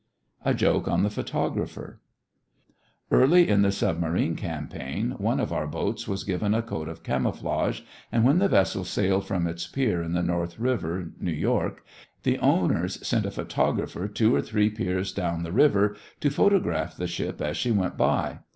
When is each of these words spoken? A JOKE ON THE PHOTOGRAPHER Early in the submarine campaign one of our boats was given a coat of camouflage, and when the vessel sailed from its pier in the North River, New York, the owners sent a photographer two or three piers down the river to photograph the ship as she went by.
A 0.43 0.55
JOKE 0.55 0.87
ON 0.87 1.03
THE 1.03 1.11
PHOTOGRAPHER 1.11 1.99
Early 3.11 3.47
in 3.47 3.61
the 3.61 3.71
submarine 3.71 4.35
campaign 4.35 5.11
one 5.19 5.39
of 5.39 5.53
our 5.53 5.67
boats 5.67 6.07
was 6.07 6.23
given 6.23 6.55
a 6.55 6.63
coat 6.63 6.87
of 6.89 7.03
camouflage, 7.03 7.81
and 8.11 8.23
when 8.23 8.39
the 8.39 8.47
vessel 8.47 8.83
sailed 8.83 9.27
from 9.27 9.45
its 9.45 9.67
pier 9.67 10.01
in 10.01 10.13
the 10.13 10.23
North 10.23 10.57
River, 10.59 11.11
New 11.19 11.29
York, 11.29 11.85
the 12.23 12.39
owners 12.39 13.05
sent 13.05 13.27
a 13.27 13.29
photographer 13.29 14.07
two 14.07 14.33
or 14.33 14.41
three 14.41 14.71
piers 14.71 15.13
down 15.13 15.43
the 15.43 15.51
river 15.51 15.95
to 16.19 16.31
photograph 16.31 16.97
the 16.97 17.05
ship 17.05 17.39
as 17.39 17.55
she 17.55 17.69
went 17.69 17.95
by. 17.95 18.39